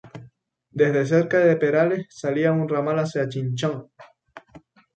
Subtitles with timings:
[0.71, 3.87] Desde cerca de Perales salía un ramal hacia Chinchón.